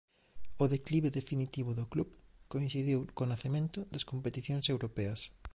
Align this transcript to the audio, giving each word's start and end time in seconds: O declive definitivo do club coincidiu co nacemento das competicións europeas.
O 0.63 0.65
declive 0.75 1.15
definitivo 1.19 1.71
do 1.77 1.89
club 1.93 2.09
coincidiu 2.53 2.99
co 3.15 3.23
nacemento 3.33 3.79
das 3.93 4.07
competicións 4.11 4.65
europeas. 4.73 5.19